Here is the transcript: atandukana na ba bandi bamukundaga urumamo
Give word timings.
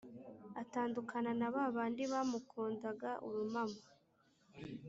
atandukana 0.61 1.31
na 1.39 1.49
ba 1.53 1.63
bandi 1.75 2.03
bamukundaga 2.11 3.11
urumamo 3.27 3.79